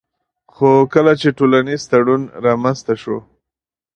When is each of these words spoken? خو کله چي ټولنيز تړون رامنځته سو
خو 0.53 0.69
کله 0.93 1.13
چي 1.21 1.29
ټولنيز 1.37 1.81
تړون 1.91 2.21
رامنځته 2.45 2.93
سو 3.03 3.17